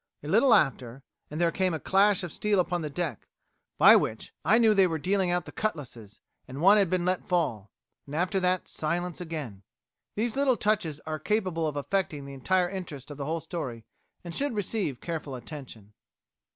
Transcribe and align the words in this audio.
A 0.23 0.27
little 0.27 0.55
after, 0.55 1.03
and 1.29 1.39
there 1.39 1.51
came 1.51 1.75
a 1.75 1.79
clash 1.79 2.23
of 2.23 2.33
steel 2.33 2.59
upon 2.59 2.81
the 2.81 2.89
deck, 2.89 3.27
by 3.77 3.95
which 3.95 4.33
I 4.43 4.57
knew 4.57 4.73
they 4.73 4.87
were 4.87 4.97
dealing 4.97 5.29
out 5.29 5.45
the 5.45 5.51
cutlasses, 5.51 6.19
and 6.47 6.59
one 6.59 6.79
had 6.79 6.89
been 6.89 7.05
let 7.05 7.27
fall; 7.27 7.69
and 8.07 8.15
after 8.15 8.39
that 8.39 8.67
silence 8.67 9.21
again." 9.21 9.61
These 10.15 10.35
little 10.35 10.57
touches 10.57 11.01
are 11.01 11.19
capable 11.19 11.67
of 11.67 11.75
affecting 11.75 12.25
the 12.25 12.33
entire 12.33 12.67
interest 12.67 13.11
of 13.11 13.17
the 13.17 13.25
whole 13.25 13.41
story, 13.41 13.85
and 14.23 14.33
should 14.33 14.55
receive 14.55 15.01
careful 15.01 15.35
attention. 15.35 15.93